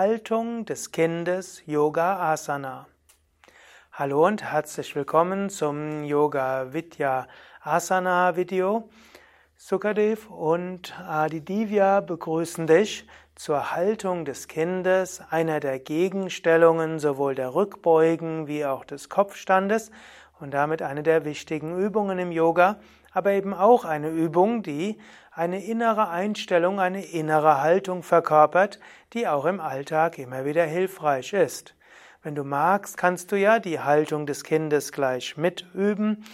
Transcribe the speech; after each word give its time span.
Haltung 0.00 0.64
des 0.64 0.92
Kindes 0.92 1.62
Yoga 1.66 2.32
Asana. 2.32 2.86
Hallo 3.92 4.26
und 4.26 4.42
herzlich 4.42 4.96
willkommen 4.96 5.50
zum 5.50 6.04
Yoga 6.04 6.72
Vidya 6.72 7.28
Asana 7.60 8.34
Video. 8.34 8.88
Sukadev 9.58 10.30
und 10.30 10.98
Adi 11.06 11.42
Divya 11.42 12.00
begrüßen 12.00 12.66
dich 12.66 13.06
zur 13.34 13.72
Haltung 13.72 14.24
des 14.24 14.48
Kindes, 14.48 15.20
einer 15.28 15.60
der 15.60 15.78
Gegenstellungen 15.78 16.98
sowohl 16.98 17.34
der 17.34 17.54
Rückbeugen 17.54 18.46
wie 18.46 18.64
auch 18.64 18.86
des 18.86 19.10
Kopfstandes 19.10 19.90
und 20.40 20.54
damit 20.54 20.80
eine 20.80 21.02
der 21.02 21.26
wichtigen 21.26 21.78
Übungen 21.78 22.18
im 22.18 22.32
Yoga, 22.32 22.80
aber 23.12 23.32
eben 23.32 23.54
auch 23.54 23.84
eine 23.84 24.08
Übung, 24.08 24.62
die 24.62 24.98
eine 25.32 25.64
innere 25.64 26.08
Einstellung, 26.08 26.80
eine 26.80 27.04
innere 27.04 27.60
Haltung 27.60 28.02
verkörpert, 28.02 28.78
die 29.12 29.28
auch 29.28 29.44
im 29.44 29.60
Alltag 29.60 30.18
immer 30.18 30.44
wieder 30.44 30.64
hilfreich 30.64 31.32
ist. 31.32 31.74
Wenn 32.22 32.34
du 32.34 32.44
magst, 32.44 32.96
kannst 32.96 33.32
du 33.32 33.36
ja 33.36 33.58
die 33.58 33.80
Haltung 33.80 34.26
des 34.26 34.44
Kindes 34.44 34.92
gleich 34.92 35.36
mitüben. 35.36 36.24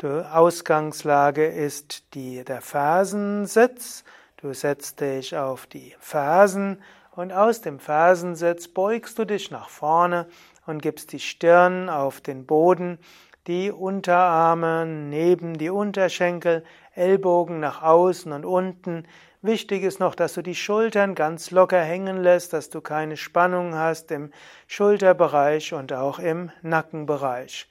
Die 0.00 0.06
Ausgangslage 0.06 1.46
ist 1.46 2.14
die, 2.14 2.44
der 2.44 2.60
Fersensitz. 2.60 4.04
Du 4.36 4.52
setzt 4.52 5.00
dich 5.00 5.36
auf 5.36 5.66
die 5.66 5.94
Fersen 5.98 6.82
und 7.12 7.32
aus 7.32 7.60
dem 7.60 7.78
Fersensitz 7.78 8.68
beugst 8.68 9.18
du 9.18 9.24
dich 9.24 9.50
nach 9.50 9.68
vorne 9.68 10.26
und 10.66 10.82
gibst 10.82 11.12
die 11.12 11.20
Stirn 11.20 11.88
auf 11.88 12.20
den 12.20 12.46
Boden 12.46 12.98
die 13.48 13.72
Unterarme 13.72 14.86
neben 14.86 15.58
die 15.58 15.70
Unterschenkel, 15.70 16.64
Ellbogen 16.94 17.58
nach 17.58 17.82
außen 17.82 18.32
und 18.32 18.44
unten. 18.44 19.04
Wichtig 19.40 19.82
ist 19.82 19.98
noch, 19.98 20.14
dass 20.14 20.34
du 20.34 20.42
die 20.42 20.54
Schultern 20.54 21.16
ganz 21.16 21.50
locker 21.50 21.80
hängen 21.80 22.22
lässt, 22.22 22.52
dass 22.52 22.70
du 22.70 22.80
keine 22.80 23.16
Spannung 23.16 23.74
hast 23.74 24.12
im 24.12 24.30
Schulterbereich 24.68 25.74
und 25.74 25.92
auch 25.92 26.20
im 26.20 26.52
Nackenbereich. 26.62 27.68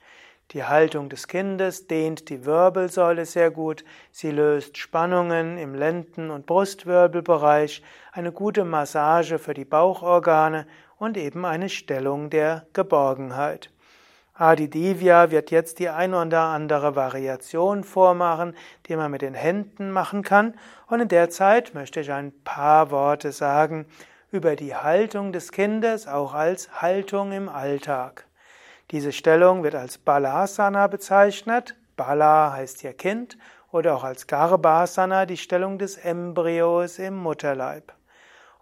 Die 0.52 0.66
Haltung 0.66 1.08
des 1.08 1.30
Kindes 1.30 1.88
dehnt 1.88 2.28
die 2.28 2.44
Wirbelsäule 2.44 3.25
sehr 3.25 3.52
gut. 3.52 3.85
Sie 4.11 4.31
löst 4.31 4.78
Spannungen 4.78 5.58
im 5.58 5.73
Lenden- 5.73 6.30
und 6.30 6.45
Brustwirbelbereich, 6.45 7.81
eine 8.11 8.33
gute 8.33 8.66
Massage 8.66 9.39
für 9.39 9.53
die 9.53 9.63
Bauchorgane 9.63 10.67
und 10.97 11.16
eben 11.16 11.45
eine 11.45 11.69
Stellung 11.69 12.30
der 12.30 12.66
Geborgenheit. 12.73 13.69
Adi 14.33 14.69
Divya 14.69 15.29
wird 15.29 15.51
jetzt 15.51 15.79
die 15.79 15.89
ein 15.89 16.13
oder 16.13 16.43
andere 16.43 16.95
Variation 16.95 17.83
vormachen, 17.83 18.55
die 18.88 18.95
man 18.95 19.11
mit 19.11 19.21
den 19.21 19.33
Händen 19.33 19.91
machen 19.91 20.23
kann. 20.23 20.55
Und 20.88 21.01
in 21.01 21.09
der 21.09 21.29
Zeit 21.29 21.73
möchte 21.73 21.99
ich 21.99 22.11
ein 22.11 22.31
paar 22.43 22.91
Worte 22.91 23.33
sagen 23.33 23.85
über 24.31 24.55
die 24.55 24.73
Haltung 24.73 25.33
des 25.33 25.51
Kindes, 25.51 26.07
auch 26.07 26.33
als 26.33 26.81
Haltung 26.81 27.33
im 27.33 27.49
Alltag. 27.49 28.25
Diese 28.91 29.11
Stellung 29.11 29.63
wird 29.63 29.75
als 29.75 29.97
Balasana 29.97 30.88
bezeichnet. 30.88 31.75
Bala 31.97 32.53
heißt 32.53 32.81
hier 32.81 32.93
Kind 32.93 33.38
oder 33.71 33.95
auch 33.95 34.03
als 34.03 34.27
Garbhasana 34.27 35.25
die 35.25 35.38
Stellung 35.38 35.77
des 35.77 35.97
Embryos 35.97 36.99
im 36.99 37.17
Mutterleib. 37.17 37.93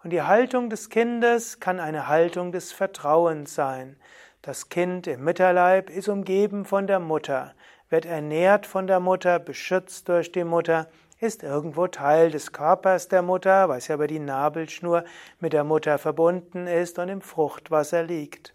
Und 0.02 0.10
die 0.10 0.22
Haltung 0.22 0.70
des 0.70 0.88
Kindes 0.88 1.60
kann 1.60 1.78
eine 1.78 2.08
Haltung 2.08 2.52
des 2.52 2.72
Vertrauens 2.72 3.54
sein. 3.54 3.96
Das 4.42 4.70
Kind 4.70 5.06
im 5.06 5.22
Mütterleib 5.22 5.90
ist 5.90 6.08
umgeben 6.08 6.64
von 6.64 6.86
der 6.86 6.98
Mutter, 6.98 7.52
wird 7.90 8.06
ernährt 8.06 8.64
von 8.64 8.86
der 8.86 8.98
Mutter, 8.98 9.38
beschützt 9.38 10.08
durch 10.08 10.32
die 10.32 10.44
Mutter, 10.44 10.88
ist 11.18 11.42
irgendwo 11.42 11.88
Teil 11.88 12.30
des 12.30 12.50
Körpers 12.50 13.08
der 13.08 13.20
Mutter, 13.20 13.68
weil 13.68 13.76
es 13.76 13.88
ja 13.88 13.96
über 13.96 14.06
die 14.06 14.18
Nabelschnur 14.18 15.04
mit 15.40 15.52
der 15.52 15.62
Mutter 15.64 15.98
verbunden 15.98 16.66
ist 16.66 16.98
und 16.98 17.10
im 17.10 17.20
Fruchtwasser 17.20 18.02
liegt. 18.02 18.54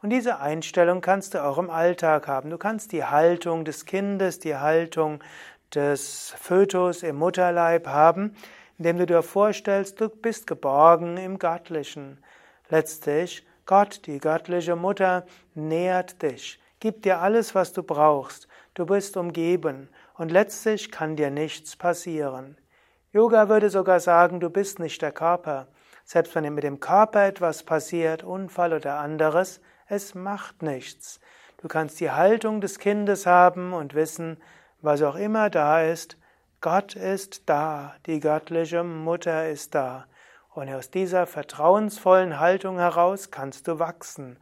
Und 0.00 0.08
diese 0.08 0.40
Einstellung 0.40 1.02
kannst 1.02 1.34
du 1.34 1.44
auch 1.44 1.58
im 1.58 1.68
Alltag 1.68 2.28
haben. 2.28 2.48
Du 2.48 2.56
kannst 2.56 2.92
die 2.92 3.04
Haltung 3.04 3.66
des 3.66 3.84
Kindes, 3.84 4.38
die 4.38 4.56
Haltung 4.56 5.22
des 5.74 6.34
Fötus 6.40 7.02
im 7.02 7.16
Mutterleib 7.16 7.86
haben, 7.86 8.34
indem 8.78 8.96
du 8.96 9.04
dir 9.04 9.22
vorstellst, 9.22 10.00
du 10.00 10.08
bist 10.08 10.46
geborgen 10.46 11.18
im 11.18 11.38
Göttlichen. 11.38 12.24
Letztlich 12.70 13.44
Gott, 13.66 14.06
die 14.06 14.18
göttliche 14.18 14.76
Mutter, 14.76 15.26
nährt 15.54 16.22
dich, 16.22 16.60
gibt 16.78 17.04
dir 17.04 17.20
alles, 17.20 17.54
was 17.56 17.72
du 17.72 17.82
brauchst. 17.82 18.46
Du 18.74 18.86
bist 18.86 19.16
umgeben 19.16 19.88
und 20.14 20.30
letztlich 20.30 20.92
kann 20.92 21.16
dir 21.16 21.30
nichts 21.30 21.74
passieren. 21.74 22.56
Yoga 23.12 23.48
würde 23.48 23.68
sogar 23.70 23.98
sagen, 23.98 24.38
du 24.38 24.50
bist 24.50 24.78
nicht 24.78 25.02
der 25.02 25.10
Körper. 25.10 25.66
Selbst 26.04 26.34
wenn 26.36 26.54
mit 26.54 26.62
dem 26.62 26.78
Körper 26.78 27.26
etwas 27.26 27.64
passiert, 27.64 28.22
Unfall 28.22 28.72
oder 28.72 28.98
anderes, 29.00 29.60
es 29.88 30.14
macht 30.14 30.62
nichts. 30.62 31.18
Du 31.60 31.66
kannst 31.66 31.98
die 31.98 32.12
Haltung 32.12 32.60
des 32.60 32.78
Kindes 32.78 33.26
haben 33.26 33.72
und 33.72 33.94
wissen, 33.94 34.36
was 34.80 35.02
auch 35.02 35.16
immer 35.16 35.50
da 35.50 35.82
ist, 35.82 36.16
Gott 36.60 36.94
ist 36.94 37.48
da, 37.48 37.94
die 38.06 38.20
göttliche 38.20 38.84
Mutter 38.84 39.48
ist 39.48 39.74
da. 39.74 40.06
Und 40.56 40.70
aus 40.70 40.90
dieser 40.90 41.26
vertrauensvollen 41.26 42.40
Haltung 42.40 42.78
heraus 42.78 43.30
kannst 43.30 43.68
du 43.68 43.78
wachsen. 43.78 44.38